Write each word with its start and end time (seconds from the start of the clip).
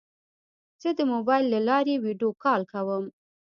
زه 0.81 0.89
د 0.97 0.99
موبایل 1.13 1.45
له 1.53 1.59
لارې 1.69 1.95
ویدیو 2.05 2.31
کال 2.43 2.61
کوم. 2.71 3.03